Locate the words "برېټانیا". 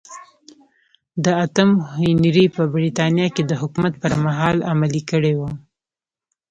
2.73-3.27